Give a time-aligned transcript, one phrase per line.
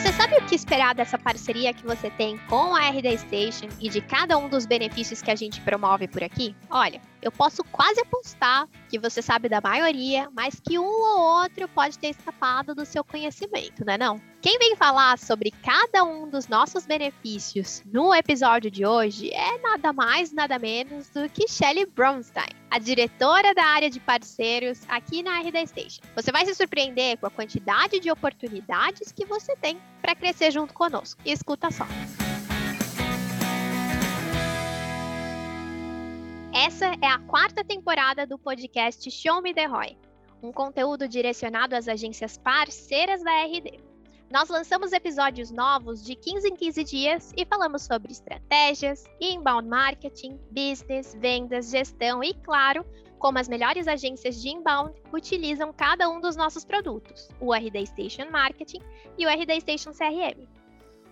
[0.00, 3.90] Você sabe o que esperar dessa parceria que você tem com a RD Station e
[3.90, 6.56] de cada um dos benefícios que a gente promove por aqui?
[6.70, 11.68] Olha, eu posso quase apostar que você sabe da maioria, mas que um ou outro
[11.68, 14.20] pode ter escapado do seu conhecimento, não é não?
[14.40, 19.92] Quem vem falar sobre cada um dos nossos benefícios no episódio de hoje é nada
[19.92, 25.40] mais, nada menos do que Shelly Bronstein, a diretora da área de parceiros aqui na
[25.40, 26.00] RD Station.
[26.14, 30.72] Você vai se surpreender com a quantidade de oportunidades que você tem para crescer junto
[30.72, 31.20] conosco.
[31.24, 31.86] Escuta só.
[36.62, 39.96] Essa é a quarta temporada do podcast Show Me The Roy,
[40.42, 43.80] um conteúdo direcionado às agências parceiras da RD.
[44.30, 50.38] Nós lançamos episódios novos de 15 em 15 dias e falamos sobre estratégias, inbound marketing,
[50.50, 52.84] business, vendas, gestão e, claro,
[53.18, 58.30] como as melhores agências de inbound utilizam cada um dos nossos produtos, o RD Station
[58.30, 58.82] Marketing
[59.16, 60.46] e o RD Station CRM.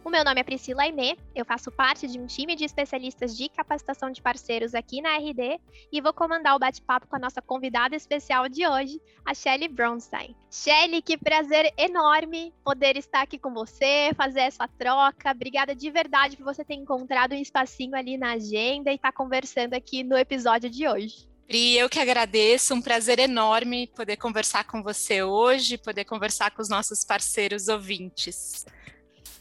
[0.09, 3.47] O meu nome é Priscila Aimé, eu faço parte de um time de especialistas de
[3.51, 5.61] capacitação de parceiros aqui na RD
[5.92, 10.34] e vou comandar o bate-papo com a nossa convidada especial de hoje, a Shelly Bronstein.
[10.50, 15.31] Shelly, que prazer enorme poder estar aqui com você, fazer essa troca.
[15.31, 19.75] Obrigada de verdade por você ter encontrado um espacinho ali na agenda e estar conversando
[19.75, 21.28] aqui no episódio de hoje.
[21.47, 26.62] Pri, eu que agradeço, um prazer enorme poder conversar com você hoje, poder conversar com
[26.62, 28.65] os nossos parceiros ouvintes.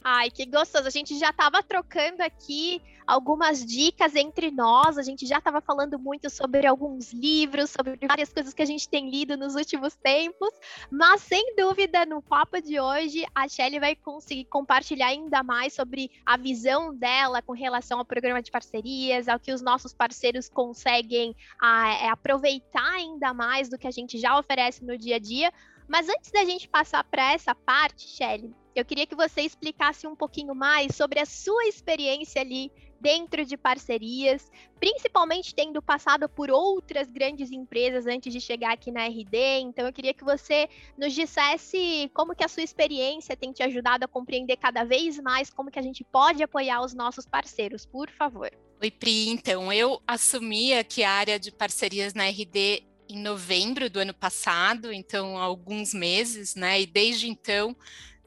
[0.09, 0.88] Ai, que gostoso.
[0.88, 4.97] A gente já estava trocando aqui algumas dicas entre nós.
[4.97, 8.88] A gente já estava falando muito sobre alguns livros, sobre várias coisas que a gente
[8.88, 10.50] tem lido nos últimos tempos.
[10.89, 16.09] Mas, sem dúvida, no papo de hoje, a Shelly vai conseguir compartilhar ainda mais sobre
[16.25, 21.35] a visão dela com relação ao programa de parcerias, ao que os nossos parceiros conseguem
[21.61, 25.52] a, é, aproveitar ainda mais do que a gente já oferece no dia a dia.
[25.85, 30.16] Mas antes da gente passar para essa parte, Shelly, eu queria que você explicasse um
[30.16, 37.07] pouquinho mais sobre a sua experiência ali dentro de parcerias, principalmente tendo passado por outras
[37.07, 39.59] grandes empresas antes de chegar aqui na RD.
[39.62, 44.06] Então eu queria que você nos dissesse como que a sua experiência tem te ajudado
[44.06, 48.09] a compreender cada vez mais como que a gente pode apoiar os nossos parceiros, por
[48.09, 48.52] favor.
[48.81, 49.29] Oi, Pri.
[49.29, 54.91] Então, eu assumi aqui a área de parcerias na RD em novembro do ano passado,
[54.91, 56.81] então alguns meses, né?
[56.81, 57.75] E desde então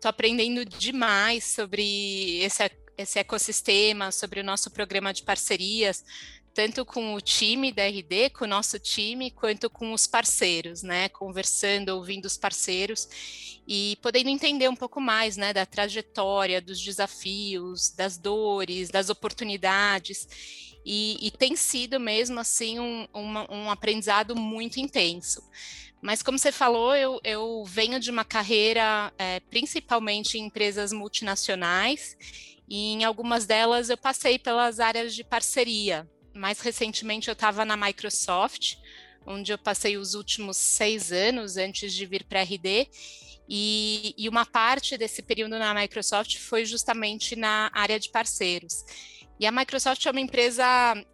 [0.00, 6.03] Estou aprendendo demais sobre esse, esse ecossistema, sobre o nosso programa de parcerias,
[6.55, 11.11] tanto com o time da RD, com o nosso time, quanto com os parceiros, né?
[11.11, 17.91] Conversando, ouvindo os parceiros e podendo entender um pouco mais, né, da trajetória, dos desafios,
[17.91, 20.69] das dores, das oportunidades.
[20.84, 25.42] E, e tem sido mesmo assim um, um, aprendizado muito intenso.
[26.00, 32.16] Mas como você falou, eu, eu venho de uma carreira é, principalmente em empresas multinacionais
[32.69, 36.08] e em algumas delas eu passei pelas áreas de parceria.
[36.32, 38.76] Mais recentemente eu estava na Microsoft,
[39.26, 42.88] onde eu passei os últimos seis anos antes de vir para a RD.
[43.52, 48.84] E, e uma parte desse período na Microsoft foi justamente na área de parceiros.
[49.40, 50.62] E a Microsoft é uma empresa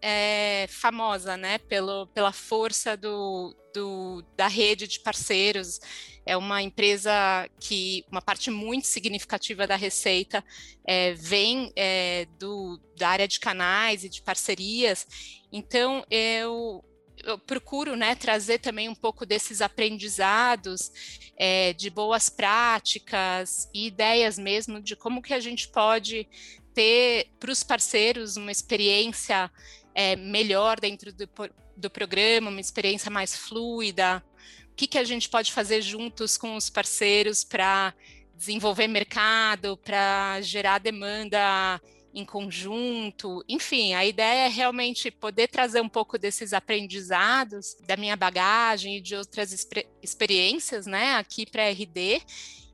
[0.03, 5.79] é, famosa, né, pelo, pela força do, do, da rede de parceiros.
[6.27, 10.45] É uma empresa que uma parte muito significativa da receita
[10.85, 15.07] é, vem é, do, da área de canais e de parcerias.
[15.53, 16.85] Então, eu,
[17.23, 20.91] eu procuro né, trazer também um pouco desses aprendizados
[21.37, 26.29] é, de boas práticas e ideias mesmo de como que a gente pode
[26.77, 29.51] ter para os parceiros uma experiência
[29.95, 31.27] é, melhor dentro do,
[31.75, 34.23] do programa, uma experiência mais fluida.
[34.71, 37.95] O que, que a gente pode fazer juntos com os parceiros para
[38.35, 41.81] desenvolver mercado, para gerar demanda
[42.13, 43.43] em conjunto.
[43.49, 49.01] Enfim, a ideia é realmente poder trazer um pouco desses aprendizados da minha bagagem e
[49.01, 49.67] de outras
[50.03, 52.21] experiências, né, aqui para a RD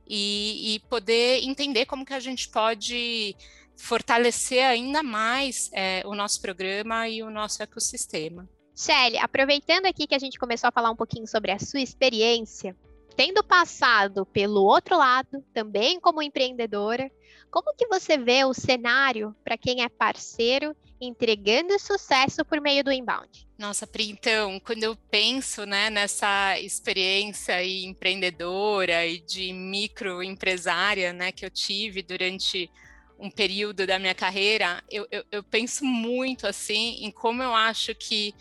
[0.07, 3.37] e, e, poder entender como que a gente pode
[3.83, 8.49] fortalecer ainda mais é, o nosso programa e o nosso ecossistema.
[8.77, 12.77] Shelly, aproveitando aqui que a gente começou a falar um pouquinho sobre a sua experiência,
[13.17, 17.11] tendo passado pelo outro lado, também como empreendedora,
[17.51, 22.93] como que você vê o cenário para quem é parceiro entregando sucesso por meio do
[22.93, 23.49] inbound?
[23.59, 31.45] Nossa, Pri, então, quando eu penso né, nessa experiência empreendedora e de microempresária né, que
[31.45, 32.71] eu tive durante
[33.23, 37.95] um período da minha carreira, eu, eu, eu penso muito assim em como eu acho
[37.95, 38.35] que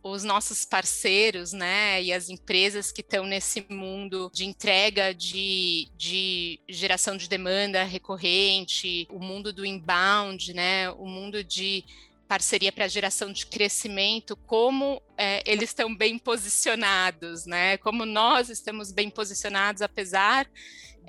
[0.00, 6.60] os nossos parceiros, né, e as empresas que estão nesse mundo de entrega de, de
[6.68, 11.84] geração de demanda recorrente, o mundo do inbound, né, o mundo de
[12.26, 17.76] parceria para geração de crescimento, como é, eles estão bem posicionados, né?
[17.76, 20.48] Como nós estamos bem posicionados, apesar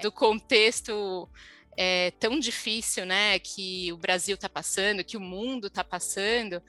[0.01, 1.30] do contexto
[1.78, 6.62] é, tão difícil, né, que o Brasil está passando, que o mundo está passando,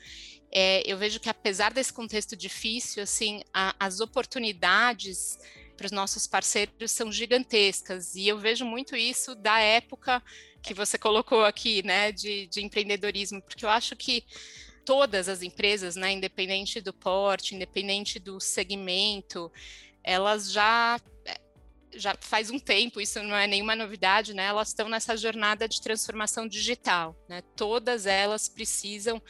[0.51, 5.39] é, eu vejo que apesar desse contexto difícil, assim, a, as oportunidades
[5.77, 8.15] para os nossos parceiros são gigantescas.
[8.15, 10.23] E eu vejo muito isso da época
[10.63, 14.25] que você colocou aqui, né, de, de empreendedorismo, porque eu acho que
[14.85, 19.51] todas as empresas, né, independente do porte, independente do segmento,
[20.03, 21.01] elas já
[21.97, 24.47] já faz um tempo, isso não é nenhuma novidade, né?
[24.47, 27.43] Elas estão nessa jornada de transformação digital, né?
[27.57, 29.21] Todas elas precisam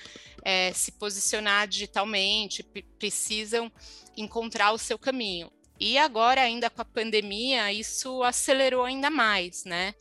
[0.44, 2.62] é, se posicionar digitalmente,
[2.99, 3.70] precisam
[4.16, 5.50] encontrar o seu caminho.
[5.78, 9.94] E agora, ainda com a pandemia, isso acelerou ainda mais, né?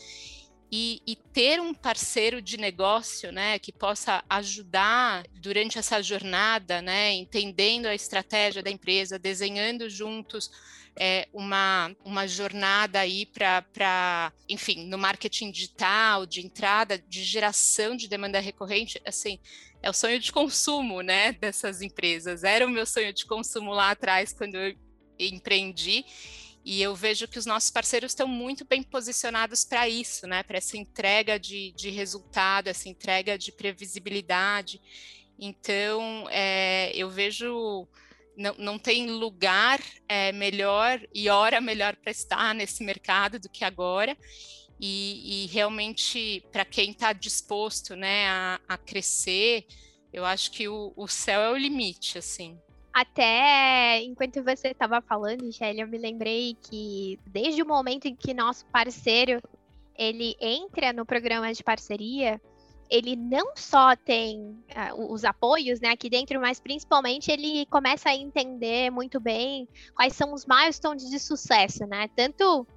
[0.76, 7.14] E, e, ter um parceiro de negócio, né, que possa ajudar durante essa jornada, né,
[7.14, 10.50] entendendo a estratégia da empresa, desenhando juntos
[10.96, 18.08] é, uma, uma jornada aí para, enfim, no marketing digital, de entrada, de geração de
[18.08, 19.38] demanda recorrente, assim,
[19.80, 22.44] é o sonho de consumo, né, dessas empresas.
[22.44, 24.76] Era o meu sonho de consumo lá atrás, quando eu
[25.20, 26.04] empreendi,
[26.66, 30.58] e eu vejo que os nossos parceiros estão muito bem posicionados para isso, né, para
[30.58, 34.82] essa entrega de, de resultado, essa entrega de previsibilidade.
[35.38, 37.88] Então, é, eu vejo
[38.36, 43.64] não, não tem lugar é, melhor e hora melhor para estar nesse mercado do que
[43.64, 44.18] agora.
[44.80, 49.66] E, e realmente, para quem está disposto né, a, a, crescer,
[50.12, 52.60] eu acho que o, o céu é o limite, assim.
[52.94, 58.36] Até enquanto você estava falando, Shelly, eu me lembrei que desde o momento em que
[58.36, 59.42] nosso parceiro
[59.98, 62.40] ele entra no programa de parceria,
[62.90, 68.16] ele não só tem uh, os apoios né, aqui dentro, mas principalmente ele começa a
[68.16, 72.08] entender muito bem quais são os milestones de sucesso, né?
[72.16, 72.68] Tanto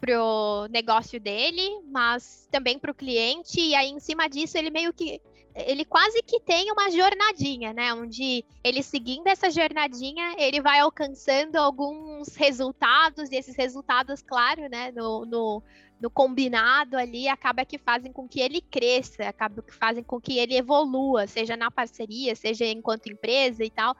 [0.00, 4.92] pro negócio dele, mas também para o cliente, e aí em cima disso ele meio
[4.92, 5.20] que
[5.54, 7.94] ele quase que tem uma jornadinha, né?
[7.94, 14.90] Onde ele seguindo essa jornadinha, ele vai alcançando alguns resultados, e esses resultados, claro, né,
[14.90, 15.62] no, no,
[16.00, 20.38] no combinado ali, acaba que fazem com que ele cresça, acaba que fazem com que
[20.38, 23.96] ele evolua, seja na parceria, seja enquanto empresa e tal.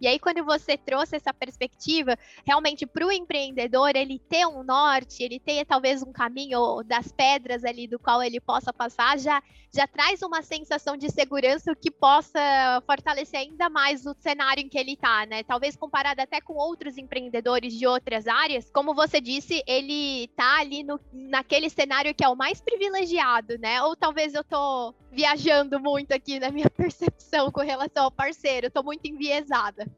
[0.00, 2.16] E aí, quando você trouxe essa perspectiva,
[2.46, 7.64] realmente para o empreendedor, ele ter um norte, ele ter talvez um caminho das pedras
[7.64, 9.42] ali do qual ele possa passar, já,
[9.74, 12.40] já traz uma sensação de segurança que possa
[12.86, 15.42] fortalecer ainda mais o cenário em que ele está, né?
[15.42, 20.84] Talvez comparado até com outros empreendedores de outras áreas, como você disse, ele está ali
[20.84, 23.82] no, naquele cenário que é o mais privilegiado, né?
[23.82, 28.84] Ou talvez eu estou viajando muito aqui na minha percepção com relação ao parceiro, estou
[28.84, 29.90] muito enviesada.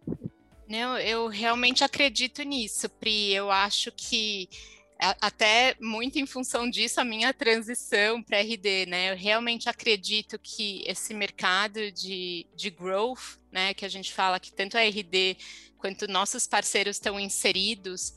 [0.69, 3.33] Não, eu realmente acredito nisso, Pri.
[3.33, 4.49] Eu acho que
[4.99, 9.13] até muito em função disso a minha transição para RD, né?
[9.13, 14.53] Eu realmente acredito que esse mercado de, de growth, né, que a gente fala que
[14.53, 15.37] tanto a RD
[15.77, 18.15] quanto nossos parceiros estão inseridos,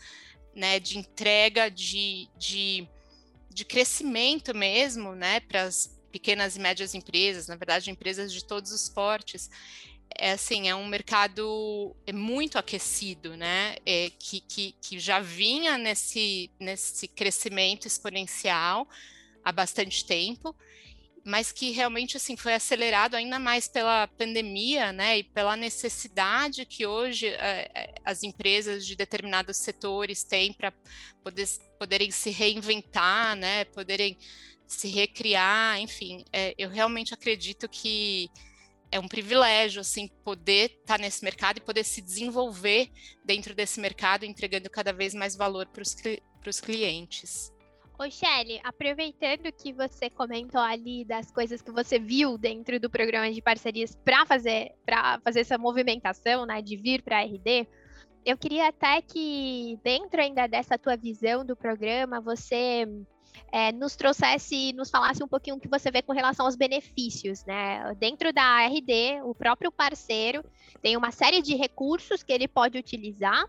[0.56, 2.88] né, de entrega de, de,
[3.50, 8.72] de crescimento mesmo, né, para as pequenas e médias empresas, na verdade, empresas de todos
[8.72, 9.50] os portes,
[10.18, 13.76] é assim, é um mercado é muito aquecido, né?
[13.86, 18.88] É, que, que, que já vinha nesse, nesse crescimento exponencial
[19.44, 20.56] há bastante tempo,
[21.24, 25.20] mas que realmente assim foi acelerado ainda mais pela pandemia, né?
[25.20, 30.74] E pela necessidade que hoje é, as empresas de determinados setores têm para
[31.24, 31.48] poder,
[31.78, 33.66] poderem se reinventar, né?
[33.66, 34.18] Poderem
[34.68, 38.30] se recriar, enfim, é, eu realmente acredito que
[38.92, 42.90] é um privilégio, assim, poder estar tá nesse mercado e poder se desenvolver
[43.24, 45.82] dentro desse mercado, entregando cada vez mais valor para
[46.50, 47.54] os clientes.
[48.00, 53.30] Ô, Shelly, aproveitando que você comentou ali das coisas que você viu dentro do programa
[53.32, 54.74] de parcerias para fazer,
[55.22, 57.68] fazer essa movimentação, né, de vir para a RD,
[58.26, 62.86] eu queria até que, dentro ainda dessa tua visão do programa, você
[63.52, 67.44] é, nos trouxesse, nos falasse um pouquinho o que você vê com relação aos benefícios,
[67.46, 67.94] né?
[67.96, 70.44] Dentro da RD, o próprio parceiro
[70.82, 73.46] tem uma série de recursos que ele pode utilizar.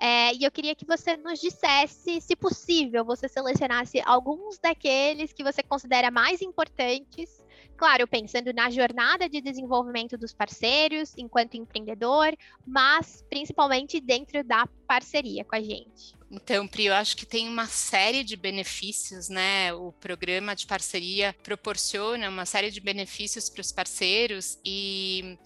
[0.00, 5.44] É, e eu queria que você nos dissesse, se possível, você selecionasse alguns daqueles que
[5.44, 7.37] você considera mais importantes
[7.78, 15.44] claro, pensando na jornada de desenvolvimento dos parceiros enquanto empreendedor, mas principalmente dentro da parceria
[15.44, 16.18] com a gente.
[16.30, 19.72] Então, Pri, eu acho que tem uma série de benefícios, né?
[19.72, 25.38] O programa de parceria proporciona uma série de benefícios para os parceiros e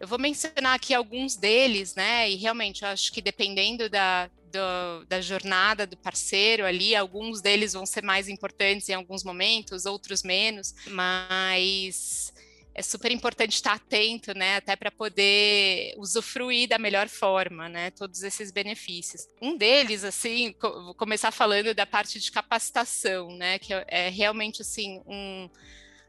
[0.00, 2.28] eu vou mencionar aqui alguns deles, né?
[2.28, 7.74] E realmente eu acho que dependendo da, do, da jornada do parceiro ali, alguns deles
[7.74, 12.32] vão ser mais importantes em alguns momentos, outros menos, mas
[12.74, 18.22] é super importante estar atento, né, até para poder usufruir da melhor forma, né, todos
[18.22, 19.26] esses benefícios.
[19.40, 25.00] Um deles, assim, vou começar falando da parte de capacitação, né, que é, realmente, assim,
[25.06, 25.48] um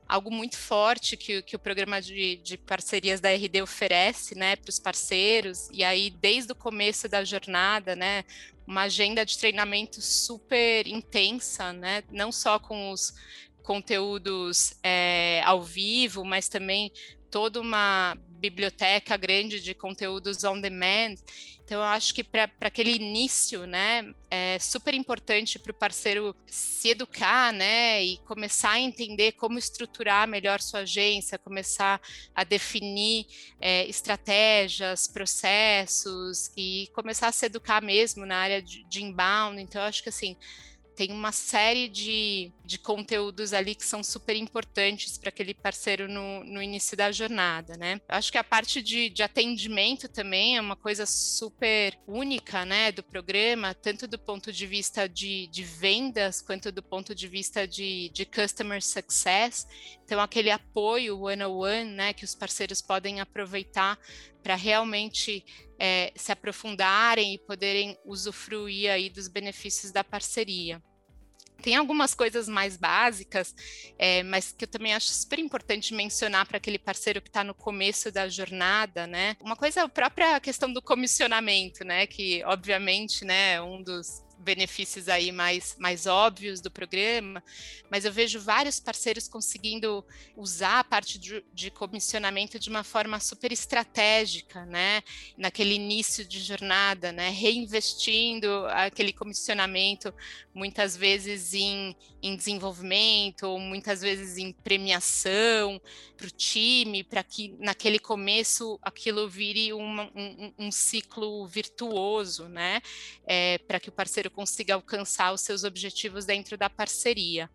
[0.07, 4.69] algo muito forte que, que o programa de, de, parcerias da RD oferece, né, para
[4.69, 8.23] os parceiros, e aí desde o começo da jornada, né,
[8.65, 13.13] uma agenda de treinamento super intensa, né, não só com os
[13.63, 16.91] conteúdos é, ao vivo, mas também
[17.29, 21.15] toda uma biblioteca grande de conteúdos on demand.
[21.63, 26.89] Então, eu acho que para aquele início, né, é super importante para o parceiro se
[26.89, 31.99] educar, né, e começar a entender como estruturar melhor sua agência, começar
[32.33, 33.25] a definir
[33.59, 39.61] é, estratégias, processos e começar a se educar mesmo na área de, de inbound.
[39.61, 40.37] Então, eu acho que assim
[40.97, 46.43] tem uma série de, de conteúdos ali que são super importantes para aquele parceiro no,
[46.43, 48.01] no início da jornada, né?
[48.09, 53.03] Acho que a parte de, de atendimento também é uma coisa super única, né, do
[53.03, 58.09] programa, tanto do ponto de vista de, de vendas, quanto do ponto de vista de,
[58.09, 59.67] de customer success.
[60.03, 63.99] Então, aquele apoio one-on-one, né, que os parceiros podem aproveitar
[64.47, 65.43] para realmente
[65.77, 70.81] é, se aprofundarem e poderem usufruir aí dos benefícios da parceria.
[71.61, 73.53] Tem algumas coisas mais básicas,
[73.99, 77.53] é, mas que eu também acho super importante mencionar para aquele parceiro que está no
[77.53, 79.35] começo da jornada, né?
[79.41, 82.07] Uma coisa é a própria questão do comissionamento, né?
[82.07, 87.43] Que, obviamente, né, um dos benefícios aí mais, mais óbvios do programa,
[87.89, 93.19] mas eu vejo vários parceiros conseguindo usar a parte de, de, comissionamento de uma forma
[93.19, 95.01] super estratégica, né?
[95.37, 97.29] Naquele início de jornada, né?
[97.29, 100.13] Reinvestindo aquele comissionamento
[100.53, 105.79] muitas vezes em, em desenvolvimento, muitas vezes em premiação
[106.17, 112.81] para o time, para que naquele começo aquilo vire uma, um, um, ciclo virtuoso, né?
[113.25, 117.49] É, para que o parceiro consiga alcançar os seus objetivos dentro da parceria.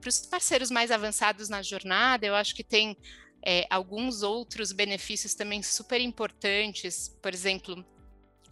[0.00, 2.96] Para os parceiros mais avançados na jornada, eu acho que tem
[3.42, 7.84] é, alguns outros benefícios também super importantes, por exemplo,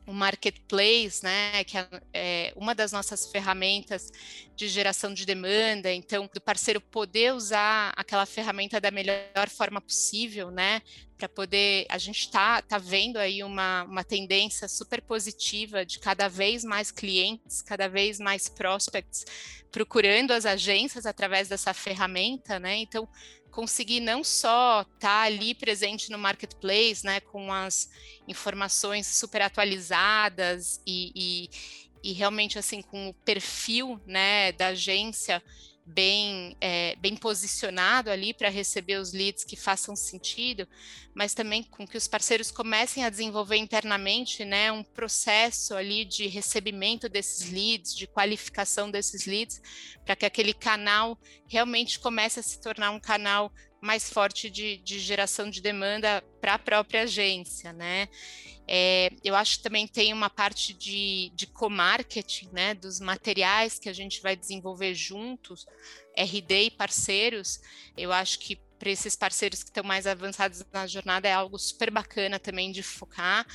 [0.06, 4.10] o marketplace, né, que é, é uma das nossas ferramentas
[4.54, 10.50] de geração de demanda, então do parceiro poder usar aquela ferramenta da melhor forma possível,
[10.50, 10.82] né,
[11.16, 16.28] para poder a gente está tá vendo aí uma, uma tendência super positiva de cada
[16.28, 19.24] vez mais clientes, cada vez mais prospects
[19.74, 22.76] procurando as agências através dessa ferramenta, né?
[22.76, 23.08] Então
[23.54, 27.88] conseguir não só estar tá ali presente no marketplace, né, com as
[28.26, 35.40] informações super atualizadas e, e, e realmente assim com o perfil, né, da agência
[35.86, 40.66] bem, é, bem posicionado ali para receber os leads que façam sentido,
[41.14, 46.26] mas também com que os parceiros comecem a desenvolver internamente né, um processo ali de
[46.26, 49.60] recebimento desses leads, de qualificação desses leads,
[50.04, 53.52] para que aquele canal realmente comece a se tornar um canal
[53.84, 58.08] mais forte de, de geração de demanda para a própria agência, né?
[58.66, 63.90] É, eu acho que também tem uma parte de, de co-marketing, né, dos materiais que
[63.90, 65.66] a gente vai desenvolver juntos,
[66.16, 67.60] RD e parceiros.
[67.94, 71.90] Eu acho que para esses parceiros que estão mais avançados na jornada é algo super
[71.90, 73.46] bacana também de focar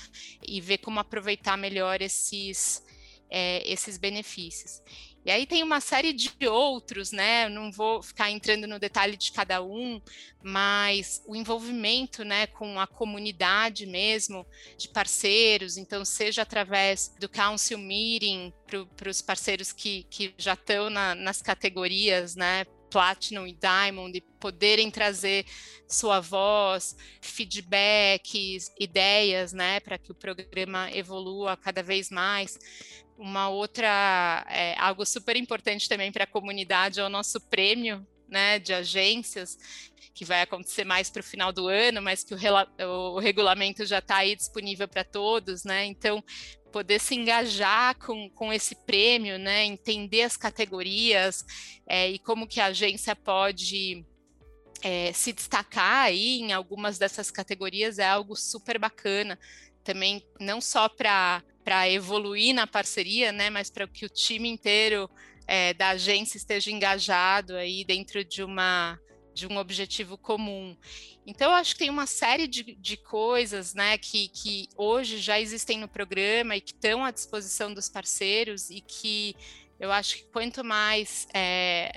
[0.48, 2.84] e ver como aproveitar melhor esses,
[3.30, 4.82] é, esses benefícios.
[5.30, 7.48] E aí tem uma série de outros, né?
[7.50, 10.02] Não vou ficar entrando no detalhe de cada um,
[10.42, 14.44] mas o envolvimento, né, com a comunidade mesmo,
[14.76, 18.52] de parceiros, então seja através do council meeting
[18.98, 24.22] para os parceiros que, que já estão na, nas categorias, né, Platinum e Diamond e
[24.40, 25.46] poderem trazer
[25.88, 32.58] sua voz, feedbacks, ideias, né, para que o programa evolua cada vez mais.
[33.18, 38.60] Uma outra, é, algo super importante também para a comunidade é o nosso prêmio né,
[38.60, 39.58] de agências,
[40.14, 44.00] que vai acontecer mais para o final do ano, mas que o, o regulamento já
[44.00, 45.86] está aí disponível para todos, né?
[45.86, 46.24] Então,
[46.72, 49.66] poder se engajar com, com esse prêmio, né?
[49.66, 51.44] Entender as categorias
[51.88, 54.06] é, e como que a agência pode
[54.82, 59.38] é, se destacar aí em algumas dessas categorias é algo super bacana.
[59.84, 61.44] Também não só para
[61.90, 65.10] evoluir na parceria, né, mas para que o time inteiro
[65.48, 69.00] é, da agência esteja engajado aí dentro de uma
[69.40, 70.76] de um objetivo comum.
[71.26, 75.40] Então, eu acho que tem uma série de, de coisas né, que, que hoje já
[75.40, 79.36] existem no programa e que estão à disposição dos parceiros e que
[79.80, 81.92] eu acho que quanto mais é,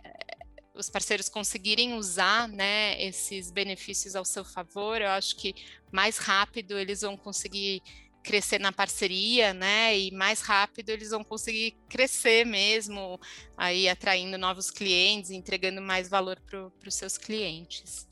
[0.74, 5.54] os parceiros conseguirem usar né, esses benefícios ao seu favor, eu acho que
[5.90, 7.82] mais rápido eles vão conseguir
[8.22, 9.98] crescer na parceria, né?
[9.98, 13.20] E mais rápido eles vão conseguir crescer mesmo,
[13.56, 18.06] aí atraindo novos clientes, entregando mais valor para os seus clientes.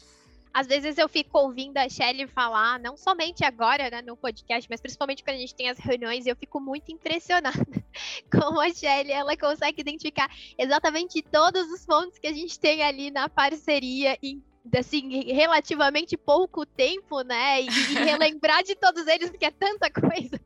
[0.53, 4.81] Às vezes eu fico ouvindo a Shelly falar, não somente agora né, no podcast, mas
[4.81, 7.85] principalmente quando a gente tem as reuniões, eu fico muito impressionada
[8.33, 13.13] como a Shelly ela consegue identificar exatamente todos os pontos que a gente tem ali
[13.13, 14.43] na parceria em
[14.75, 17.63] assim, relativamente pouco tempo, né?
[17.63, 20.41] E, e relembrar de todos eles, porque é tanta coisa.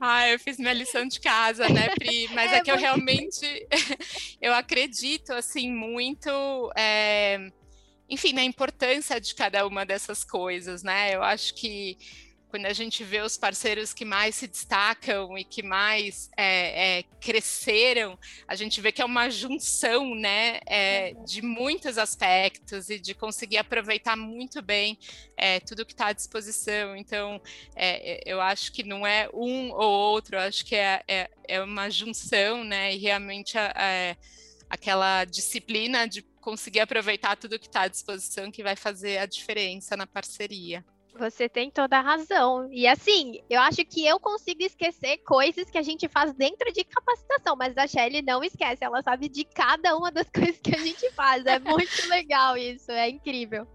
[0.00, 2.28] Ah, eu fiz minha lição de casa, né, Pri?
[2.34, 3.66] Mas é, é que eu realmente
[4.40, 6.30] eu acredito assim muito,
[6.76, 7.50] é,
[8.08, 11.14] enfim, na importância de cada uma dessas coisas, né?
[11.14, 11.96] Eu acho que
[12.56, 17.02] quando a gente vê os parceiros que mais se destacam e que mais é, é,
[17.20, 23.12] cresceram, a gente vê que é uma junção né, é, de muitos aspectos e de
[23.12, 24.98] conseguir aproveitar muito bem
[25.36, 26.96] é, tudo que está à disposição.
[26.96, 27.38] Então,
[27.74, 31.60] é, eu acho que não é um ou outro, eu acho que é, é, é
[31.60, 32.94] uma junção, né?
[32.94, 33.58] E realmente
[34.70, 39.94] aquela disciplina de conseguir aproveitar tudo que está à disposição que vai fazer a diferença
[39.94, 40.82] na parceria.
[41.18, 42.68] Você tem toda a razão.
[42.70, 46.84] E assim, eu acho que eu consigo esquecer coisas que a gente faz dentro de
[46.84, 50.78] capacitação, mas a Shelly não esquece, ela sabe de cada uma das coisas que a
[50.78, 51.44] gente faz.
[51.46, 53.66] É muito legal isso, é incrível.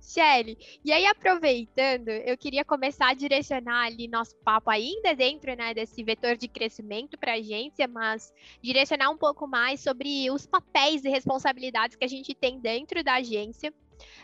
[0.00, 5.74] Shelly, e aí aproveitando, eu queria começar a direcionar ali nosso papo ainda dentro né,
[5.74, 11.04] desse vetor de crescimento para a agência, mas direcionar um pouco mais sobre os papéis
[11.04, 13.72] e responsabilidades que a gente tem dentro da agência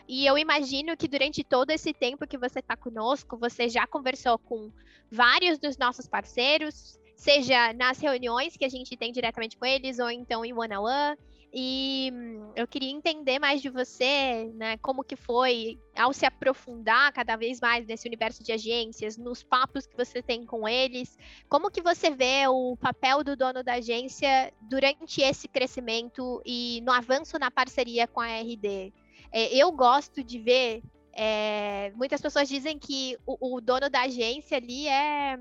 [0.07, 4.37] e eu imagino que durante todo esse tempo que você está conosco, você já conversou
[4.37, 4.71] com
[5.11, 10.09] vários dos nossos parceiros, seja nas reuniões que a gente tem diretamente com eles, ou
[10.09, 11.17] então em one-on-one.
[11.55, 14.75] E hum, eu queria entender mais de você, né?
[14.77, 19.85] Como que foi ao se aprofundar cada vez mais nesse universo de agências, nos papos
[19.85, 21.15] que você tem com eles,
[21.47, 26.91] como que você vê o papel do dono da agência durante esse crescimento e no
[26.91, 28.91] avanço na parceria com a RD?
[29.31, 30.81] É, eu gosto de ver.
[31.15, 35.37] É, muitas pessoas dizem que o, o, dono da agência ali é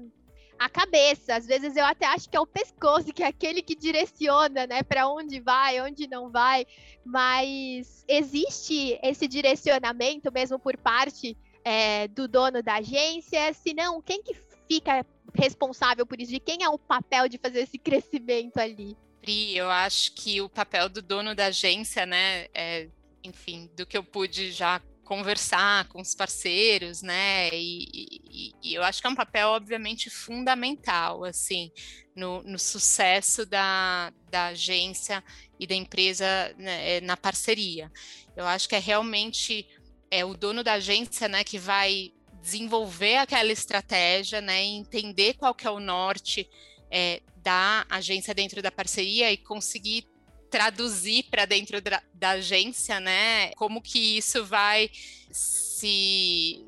[0.59, 1.35] a cabeça.
[1.35, 4.83] Às vezes eu até acho que é o pescoço, que é aquele que direciona, né,
[4.83, 6.67] para onde vai, onde não vai.
[7.05, 13.53] Mas existe esse direcionamento mesmo por parte é, do dono da agência?
[13.55, 14.35] Se não, quem que
[14.69, 16.33] fica responsável por isso?
[16.33, 18.97] De quem é o papel de fazer esse crescimento ali?
[19.21, 22.89] Pri, eu acho que o papel do dono da agência, né, é
[23.25, 27.51] enfim, do que eu pude já conversar com os parceiros, né?
[27.53, 31.71] E, e, e, eu acho que é um papel, obviamente, fundamental, assim,
[32.15, 35.23] no, no sucesso da, da agência
[35.59, 37.91] e da empresa né, na parceria.
[38.37, 39.67] Eu acho que é realmente
[40.11, 45.67] é o dono da agência, né, que vai desenvolver aquela estratégia, né, entender qual que
[45.67, 46.49] é o norte
[46.91, 50.07] é, da agência dentro da parceria e conseguir
[50.53, 53.53] traduzir para dentro da, da, agência, né?
[53.55, 54.91] Como que isso vai
[55.33, 56.63] se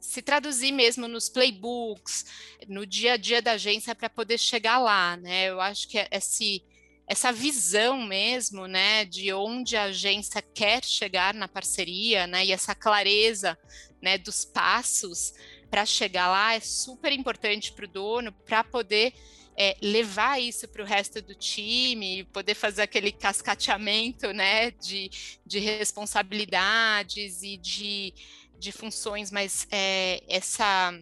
[0.00, 2.24] se traduzir mesmo nos playbooks,
[2.66, 5.48] no dia a dia da agência para poder chegar lá, né?
[5.50, 6.64] Eu acho que esse
[7.06, 12.74] essa visão mesmo, né, de onde a agência quer chegar na parceria, né, e essa
[12.74, 13.56] clareza,
[14.02, 15.32] né, dos passos
[15.70, 19.14] para chegar lá é super importante para o dono para poder
[19.60, 25.10] é, levar isso para o resto do time, poder fazer aquele cascateamento né, de,
[25.44, 28.14] de responsabilidades e de,
[28.56, 30.96] de funções, mas é, essa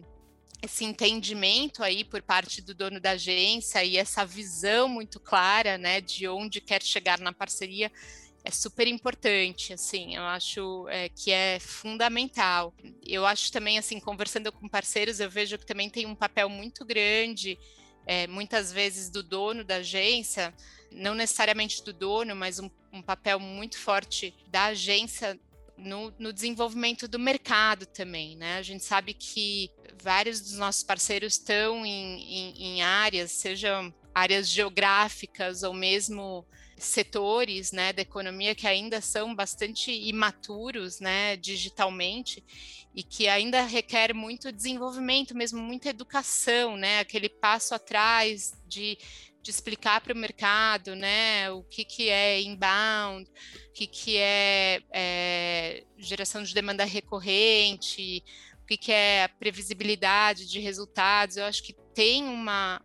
[0.59, 6.01] esse entendimento aí por parte do dono da agência e essa visão muito clara, né,
[6.01, 7.91] de onde quer chegar na parceria
[8.43, 12.73] é super importante, assim, eu acho é, que é fundamental.
[13.05, 16.85] Eu acho também, assim, conversando com parceiros, eu vejo que também tem um papel muito
[16.85, 17.59] grande
[18.07, 20.53] é, muitas vezes do dono da agência,
[20.91, 25.37] não necessariamente do dono, mas um, um papel muito forte da agência
[25.77, 28.57] no, no, desenvolvimento do mercado também, né?
[28.57, 29.69] A gente sabe que
[30.01, 37.71] vários dos nossos parceiros estão em, em, em áreas, sejam áreas geográficas ou mesmo setores
[37.71, 42.43] né, da economia que ainda são bastante imaturos né, digitalmente
[42.95, 48.97] e que ainda requer muito desenvolvimento, mesmo muita educação, né, aquele passo atrás de,
[49.41, 53.29] de explicar para o mercado né, o que, que é inbound,
[53.69, 58.23] o que, que é, é geração de demanda recorrente,
[58.63, 61.37] o que, que é a previsibilidade de resultados.
[61.37, 62.79] Eu acho que tem uma,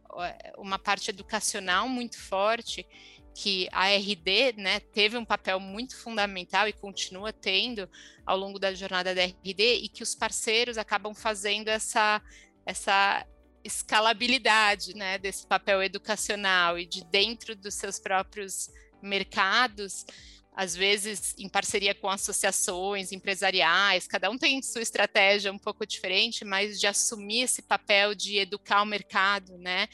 [0.56, 2.86] uma parte educacional muito forte
[3.34, 7.86] que a RD né, teve um papel muito fundamental e continua tendo
[8.24, 12.22] ao longo da jornada da RD e que os parceiros acabam fazendo essa,
[12.64, 13.26] essa
[13.62, 18.70] escalabilidade né, desse papel educacional e de dentro dos seus próprios
[19.02, 20.06] mercados
[20.54, 26.44] às vezes em parceria com associações empresariais, cada um tem sua estratégia um pouco diferente,
[26.44, 29.88] mas de assumir esse papel de educar o mercado, né?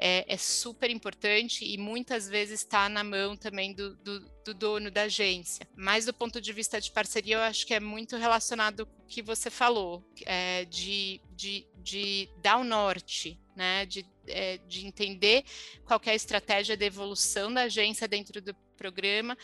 [0.00, 4.92] É, é super importante e muitas vezes está na mão também do, do, do, dono
[4.92, 5.68] da agência.
[5.74, 9.06] Mas do ponto de vista de parceria, eu acho que é muito relacionado com o
[9.06, 13.84] que você falou, é, de, de, de dar o norte, né?
[13.86, 15.44] De, é, de entender
[15.84, 19.36] qual é a estratégia de evolução da agência dentro do programa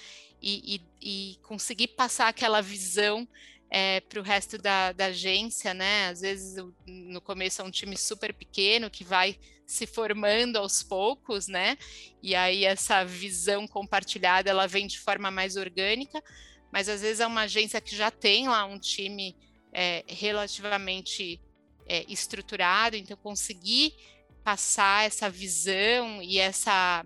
[0.45, 3.27] e, e, e conseguir passar aquela visão
[3.71, 6.09] é, para o resto da, da, agência, né?
[6.09, 11.49] Às vezes no começo é um time super pequeno que vai se formando aos poucos,
[11.49, 11.79] né?
[12.23, 16.23] E aí essa visão compartilhada ela vem de forma mais orgânica,
[16.71, 19.35] mas às vezes é uma agência que já tem lá um time
[19.73, 21.41] é, relativamente
[21.87, 23.95] é, estruturado, então conseguir
[24.45, 27.03] passar essa visão e essa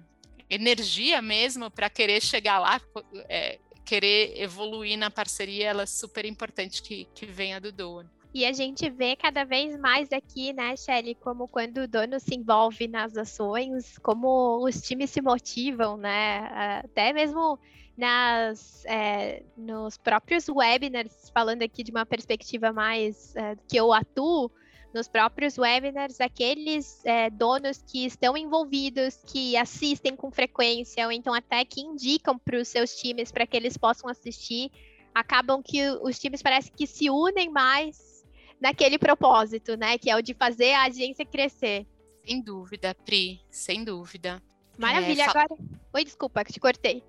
[0.51, 2.81] energia mesmo para querer chegar lá,
[3.29, 8.11] é, querer evoluir na parceria, ela é super importante que, que venha do dono.
[8.35, 12.35] E a gente vê cada vez mais aqui, né, Shelly, como quando o dono se
[12.35, 16.39] envolve nas ações, como os times se motivam, né?
[16.85, 17.59] Até mesmo
[17.97, 24.51] nas, é, nos próprios webinars, falando aqui de uma perspectiva mais é, que eu atuo,
[24.93, 31.35] nos próprios webinars, aqueles é, donos que estão envolvidos, que assistem com frequência, ou então
[31.35, 34.71] até que indicam para os seus times para que eles possam assistir,
[35.15, 38.25] acabam que os times parecem que se unem mais
[38.61, 39.99] naquele propósito, né?
[39.99, 41.87] Que é o de fazer a agência crescer.
[42.25, 44.43] Sem dúvida, Pri, sem dúvida.
[44.79, 45.49] Maravilha, é, agora.
[45.93, 47.03] Oi, desculpa, que te cortei.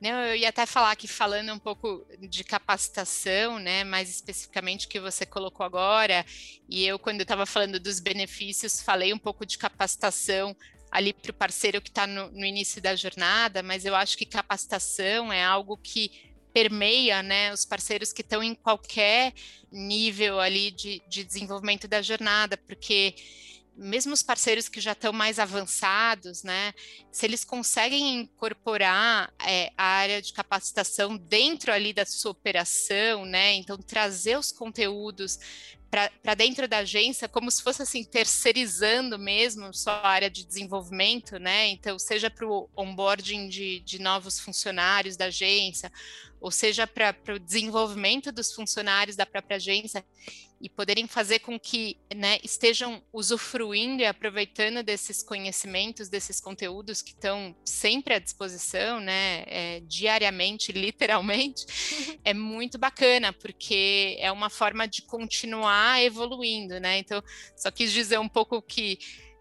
[0.00, 5.00] Não, eu ia até falar aqui falando um pouco de capacitação, né, mais especificamente que
[5.00, 6.24] você colocou agora,
[6.68, 10.56] e eu quando estava falando dos benefícios, falei um pouco de capacitação
[10.88, 14.24] ali para o parceiro que está no, no, início da jornada, mas eu acho que
[14.24, 19.34] capacitação é algo que permeia, né, os parceiros que estão em qualquer
[19.70, 23.16] nível ali de, de desenvolvimento da jornada, porque
[23.78, 26.74] mesmo os parceiros que já estão mais avançados, né,
[27.12, 33.54] se eles conseguem incorporar é, a área de capacitação dentro ali da sua operação, né,
[33.54, 35.38] então trazer os conteúdos
[35.90, 41.68] para dentro da agência, como se fosse assim, terceirizando mesmo sua área de desenvolvimento, né?
[41.68, 45.90] Então, seja para o onboarding de, de novos funcionários da agência,
[46.40, 50.04] ou seja, para o desenvolvimento dos funcionários da própria agência
[50.60, 57.10] e poderem fazer com que né, estejam usufruindo e aproveitando desses conhecimentos, desses conteúdos que
[57.10, 61.64] estão sempre à disposição, né, é, diariamente, literalmente,
[62.24, 66.98] é muito bacana, porque é uma forma de continuar evoluindo, né?
[66.98, 67.22] Então,
[67.56, 68.98] só quis dizer um pouco que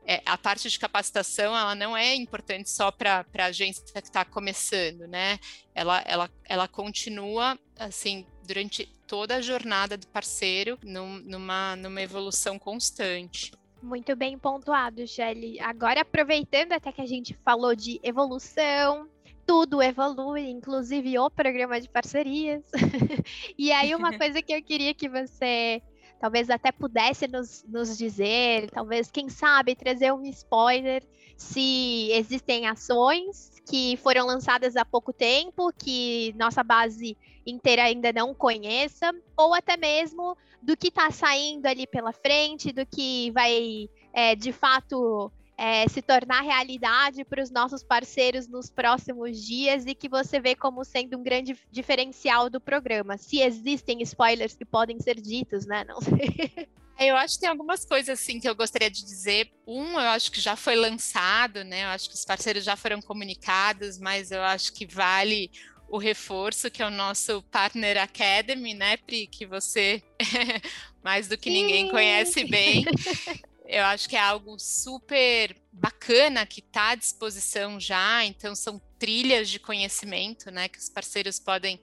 [0.07, 4.23] é, a parte de capacitação ela não é importante só para a agência que está
[4.23, 5.37] começando, né?
[5.75, 12.57] Ela, ela, ela continua assim durante toda a jornada do parceiro num, numa, numa evolução
[12.57, 13.51] constante.
[13.83, 15.59] Muito bem pontuado, Shelly.
[15.59, 19.09] Agora, aproveitando até que a gente falou de evolução,
[19.45, 22.63] tudo evolui, inclusive o programa de parcerias.
[23.57, 25.81] e aí, uma coisa que eu queria que você
[26.19, 31.03] talvez até pudesse nos, nos dizer, talvez, quem sabe, trazer um spoiler
[31.37, 38.33] se existem ações que foram lançadas há pouco tempo, que nossa base inteira ainda não
[38.33, 44.35] conheça, ou até mesmo do que está saindo ali pela frente, do que vai é,
[44.35, 50.07] de fato é, se tornar realidade para os nossos parceiros nos próximos dias e que
[50.07, 53.17] você vê como sendo um grande diferencial do programa.
[53.17, 55.83] Se existem spoilers que podem ser ditos, né?
[55.83, 56.69] Não sei.
[56.99, 59.51] Eu acho que tem algumas coisas assim que eu gostaria de dizer.
[59.67, 61.83] Um, eu acho que já foi lançado, né?
[61.83, 65.51] Eu acho que os parceiros já foram comunicados, mas eu acho que vale
[65.89, 70.03] o reforço, que é o nosso Partner Academy, né, Pri, que você
[71.03, 71.61] mais do que Sim.
[71.61, 72.83] ninguém conhece bem.
[73.67, 79.49] eu acho que é algo super bacana que está à disposição já, então são trilhas
[79.49, 81.79] de conhecimento, né, que os parceiros podem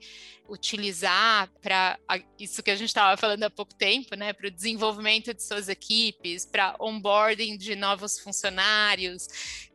[0.49, 1.97] utilizar para
[2.37, 5.69] isso que a gente estava falando há pouco tempo, né, para o desenvolvimento de suas
[5.69, 9.27] equipes, para onboarding de novos funcionários,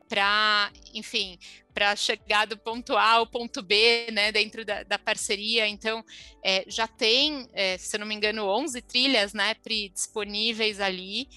[0.08, 1.38] para, enfim,
[1.72, 5.68] para chegar do ponto A ao ponto B, né, dentro da, da parceria.
[5.68, 6.04] Então,
[6.42, 9.54] é, já tem, é, se eu não me engano, 11 trilhas, né,
[9.94, 11.28] disponíveis ali.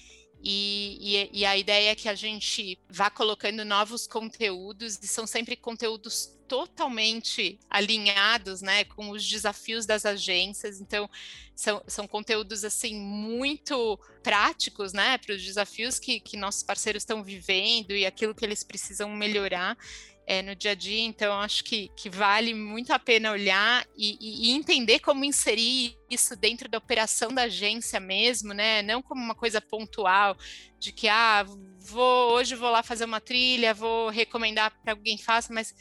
[0.46, 5.26] E, e, e, a ideia é que a gente vá colocando novos conteúdos, e são
[5.26, 10.82] sempre conteúdos totalmente alinhados né, com os desafios das agências.
[10.82, 11.08] Então,
[11.56, 17.24] são, são conteúdos assim muito práticos né, para os desafios que, que nossos parceiros estão
[17.24, 19.78] vivendo e aquilo que eles precisam melhorar
[20.26, 24.48] é, no dia a dia, então acho que, que vale muito a pena olhar e,
[24.48, 28.80] e, entender como inserir isso dentro da operação da agência mesmo, né?
[28.82, 30.36] Não como uma coisa pontual
[30.78, 31.44] de que ah,
[31.78, 35.74] vou hoje vou lá fazer uma trilha, vou recomendar para alguém faça, mas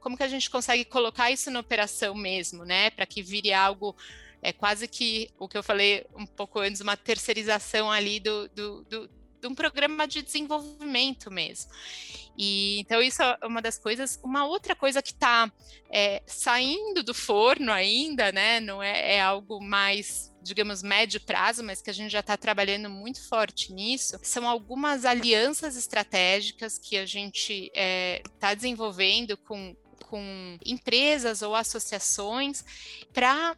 [0.00, 2.88] como que a gente consegue colocar isso na operação mesmo, né?
[2.90, 3.94] Para que vire algo
[4.42, 8.84] é quase que o que eu falei um pouco antes, uma terceirização ali do, do,
[8.84, 11.70] do de um programa de desenvolvimento mesmo.
[12.36, 14.18] E então isso é uma das coisas.
[14.22, 15.50] Uma outra coisa que está
[15.90, 18.60] é, saindo do forno ainda, né?
[18.60, 22.88] Não é, é algo mais digamos, médio prazo, mas que a gente já está trabalhando
[22.88, 29.76] muito forte nisso, são algumas alianças estratégicas que a gente está é, tá desenvolvendo com,
[30.08, 32.64] com empresas ou associações
[33.12, 33.56] para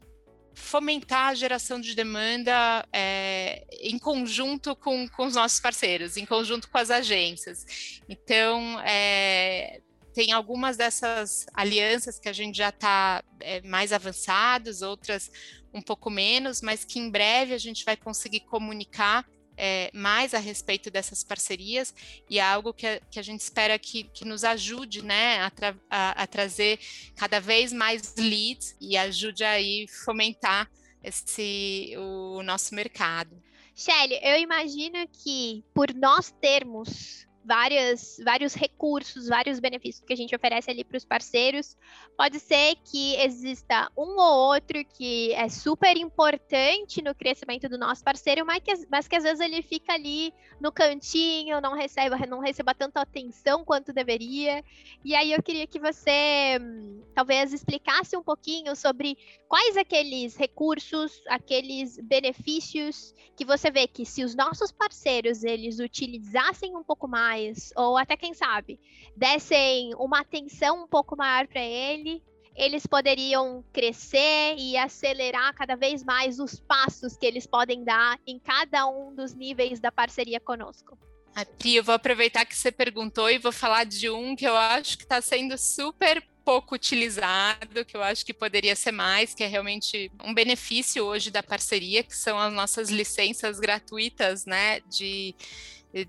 [0.55, 6.69] fomentar a geração de demanda é, em conjunto com, com os nossos parceiros, em conjunto
[6.71, 8.01] com as agências.
[8.09, 9.81] Então, é,
[10.15, 15.31] tem algumas dessas alianças que a gente já está é, mais avançados, outras
[15.73, 20.39] um pouco menos, mas que em breve a gente vai conseguir comunicar é, mais a
[20.39, 21.95] respeito dessas parcerias
[22.29, 25.51] e é algo que a, que a gente espera que, que nos ajude né, a,
[25.51, 26.79] tra a, a, trazer
[27.17, 30.71] cada vez mais leads e ajude aí fomentar
[31.03, 33.37] esse, o nosso mercado.
[33.75, 40.35] Shelly, eu imagino que por nós termos várias, vários recursos, vários benefícios que a gente
[40.35, 41.77] oferece ali para os parceiros.
[42.17, 48.05] Pode ser que exista um ou outro que é super importante no crescimento do nosso
[48.05, 52.39] parceiro, mas que, mas que às vezes ele fica ali no cantinho, não receba, não
[52.39, 54.65] receba tanta atenção quanto deveria.
[55.05, 59.17] E aí eu queria que você hum, talvez explicasse um pouquinho sobre
[59.49, 66.77] quais aqueles recursos, aqueles benefícios que você vê que se os nossos parceiros eles utilizassem
[66.77, 68.79] um pouco mais mais, ou até quem sabe,
[69.17, 72.23] dessem uma atenção um pouco maior para ele,
[72.55, 78.39] eles poderiam crescer e acelerar cada vez mais os passos que eles podem dar em
[78.39, 80.99] cada um dos níveis da parceria conosco.
[81.35, 84.55] A Pri, eu vou aproveitar que você perguntou e vou falar de um que eu
[84.55, 89.43] acho que está sendo super pouco utilizado, que eu acho que poderia ser mais, que
[89.43, 95.35] é realmente um benefício hoje da parceria, que são as nossas licenças gratuitas, né, de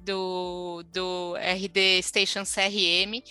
[0.03, 3.21] do, do RD Station CRM.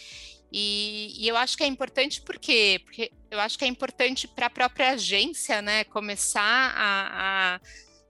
[0.53, 2.81] E, e, eu acho que é importante por quê?
[2.85, 7.61] Porque eu acho que é importante para a própria agência, né, começar a, a,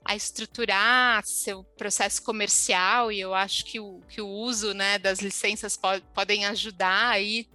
[0.04, 5.20] a, estruturar seu processo comercial, e eu acho que o, que o uso né, das
[5.20, 7.46] licenças pode, podem ajudar aí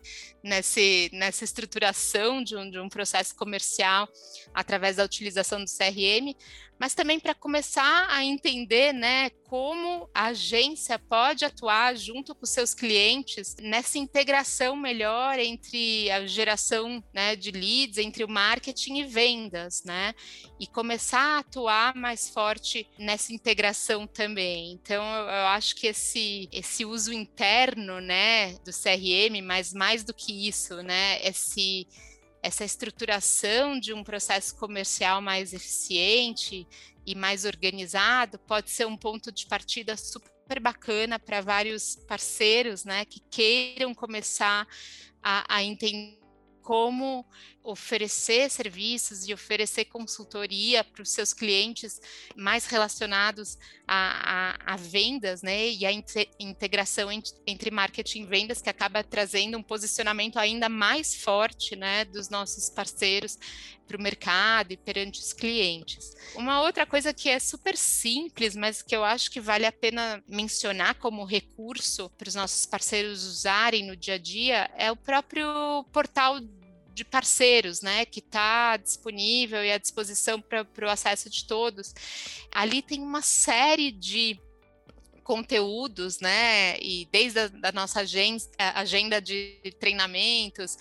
[0.43, 4.08] nesse, nessa estruturação de um, de um processo comercial
[4.54, 6.36] através da utilização do CRM,
[6.80, 12.73] mas também para começar a entender né, como a agência pode atuar junto com seus
[12.73, 19.84] clientes nessa integração melhor entre a geração né, de leads, entre o marketing e vendas,
[19.84, 20.13] né?
[20.60, 24.73] E começar a atuar mais forte nessa integração também.
[24.73, 30.34] Então, eu acho que esse, esse uso interno né, do CRM, mas mais do que
[30.38, 31.19] isso, né?
[31.26, 31.88] Esse
[32.41, 36.67] essa estruturação de um processo comercial mais eficiente
[37.06, 43.04] e mais organizado pode ser um ponto de partida super bacana para vários parceiros, né,
[43.06, 44.67] que queiram começar
[45.21, 46.19] a, a entender
[46.67, 47.25] como
[47.63, 52.01] oferecer serviços e oferecer consultoria para os seus clientes
[52.36, 55.69] mais relacionados a, a, a vendas, né?
[55.69, 55.91] E a
[56.38, 57.10] integração
[57.45, 62.69] entre marketing e vendas que acaba trazendo um posicionamento ainda mais forte, né, dos nossos
[62.69, 63.38] parceiros
[63.88, 66.13] para o mercado e perante os clientes.
[66.36, 70.21] Uma outra coisa que é super simples, mas que eu acho que vale a pena
[70.27, 75.86] mencionar como recurso para os nossos parceiros usarem no dia a dia é o próprio
[75.93, 76.39] portal
[76.97, 81.93] de parceiros, né, que está disponível e à disposição para o acesso de todos.
[82.51, 84.39] Ali tem uma série de
[85.23, 86.79] conteúdos, né?
[86.79, 90.77] E desde a da nossa agenda, agenda de treinamentos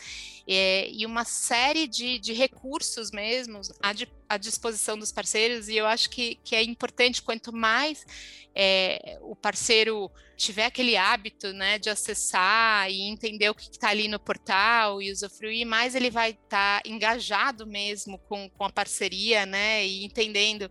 [0.49, 3.93] é, e uma série de, de recursos mesmo à,
[4.29, 5.69] à, disposição dos parceiros.
[5.69, 8.07] E eu acho que, que é importante quanto mais
[8.55, 14.07] é, o parceiro tiver aquele hábito, né, de acessar e entender o que está ali
[14.07, 19.47] no portal e usufruir, mais ele vai estar tá engajado mesmo com, com a parceria,
[19.47, 20.71] né, e entendendo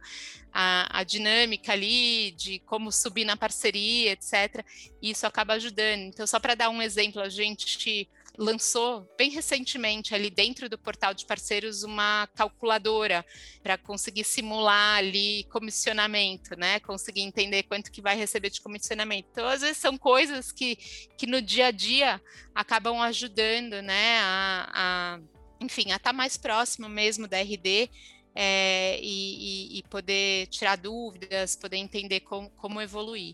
[0.54, 4.64] a, a, dinâmica ali de como subir na parceria, etc.
[5.02, 6.02] Isso acaba ajudando.
[6.02, 8.08] Então, só para dar um exemplo, a gente
[8.38, 13.26] lançou bem recentemente ali dentro do portal de parceiros uma calculadora
[13.62, 16.80] para conseguir simular ali comissionamento, né?
[16.80, 19.30] Conseguir entender quanto que vai receber de comissionamento.
[19.32, 20.76] Então, às vezes são coisas que,
[21.18, 22.22] que no dia a dia
[22.54, 24.20] acabam ajudando, né?
[24.20, 25.20] A, a
[25.60, 27.90] enfim, a estar tá mais próximo mesmo da RD
[28.36, 33.34] é, e, e, poder tirar dúvidas, poder entender como, como evoluir.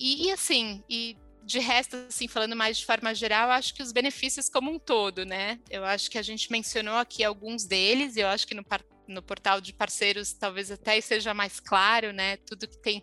[0.00, 3.92] E, e, assim, e de resto, assim, falando mais de forma geral, acho que os
[3.92, 5.60] benefícios como um todo, né?
[5.70, 8.64] Eu acho que a gente mencionou aqui alguns deles, e eu acho que no,
[9.06, 12.36] no portal de parceiros talvez até seja mais claro, né?
[12.38, 13.00] Tudo que tem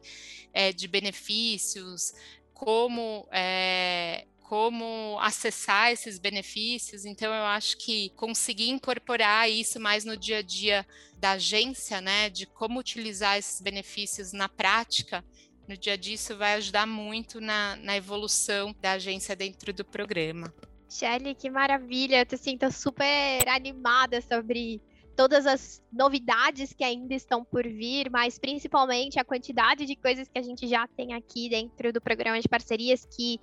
[0.52, 2.14] é, de benefícios,
[2.54, 7.06] como é, como acessar esses benefícios.
[7.06, 10.86] Então, eu acho que conseguir incorporar isso mais no dia a dia
[11.18, 15.24] da agência, né, de como utilizar esses benefícios na prática,
[15.68, 19.86] no dia a dia, isso vai ajudar muito na, na evolução da agência dentro do
[19.86, 20.54] programa.
[20.90, 22.20] Shelly, que maravilha!
[22.20, 24.82] Eu te sinto super animada sobre
[25.16, 30.40] todas as novidades que ainda estão por vir, mas principalmente a quantidade de coisas que
[30.40, 33.40] a gente já tem aqui dentro do programa de parcerias que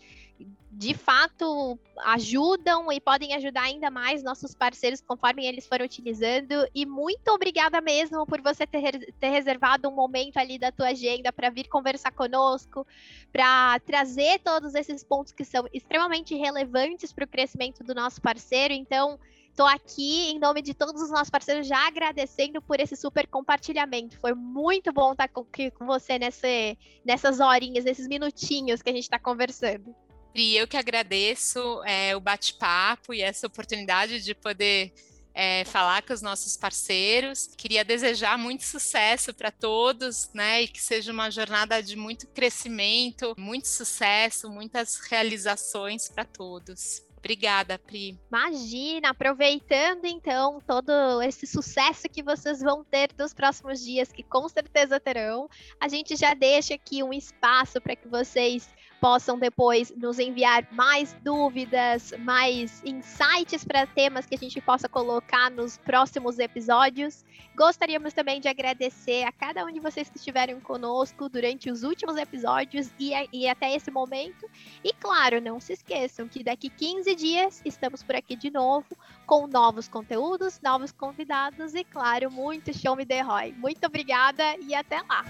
[0.73, 6.67] de fato ajudam e podem ajudar ainda mais nossos parceiros conforme eles foram utilizando.
[6.75, 11.33] E muito obrigada mesmo por você ter, ter reservado um momento ali da tua agenda
[11.33, 12.87] para vir conversar conosco,
[13.33, 18.73] para trazer todos esses pontos que são extremamente relevantes para o crescimento do nosso parceiro.
[18.73, 19.19] Então,
[19.51, 24.19] Estou aqui em nome de todos os nossos parceiros já agradecendo por esse super compartilhamento.
[24.19, 29.19] Foi muito bom estar com, com você nessas horinhas, nesses minutinhos que a gente está
[29.19, 29.95] conversando.
[30.35, 34.93] E eu que agradeço é, o bate-papo e essa oportunidade de poder
[35.35, 37.49] é, falar com os nossos parceiros.
[37.57, 40.63] Queria desejar muito sucesso para todos, né?
[40.63, 47.03] E que seja uma jornada de muito crescimento, muito sucesso, muitas realizações para todos.
[47.21, 48.19] Obrigada, Pri.
[48.33, 54.49] Imagina, aproveitando então todo esse sucesso que vocês vão ter nos próximos dias, que com
[54.49, 58.69] certeza terão, a gente já deixa aqui um espaço para que vocês
[59.01, 65.51] possam depois nos enviar mais dúvidas, mais insights para temas que a gente possa colocar
[65.51, 67.25] nos próximos episódios.
[67.57, 72.17] Gostaríamos também de agradecer a cada um de vocês que estiveram conosco durante os últimos
[72.17, 74.49] episódios e, e até esse momento.
[74.85, 79.47] E claro, não se esqueçam que daqui 15 dias estamos por aqui de novo com
[79.47, 83.53] novos conteúdos, novos convidados e, claro, muito show me the Roy.
[83.53, 85.25] Muito obrigada e até lá!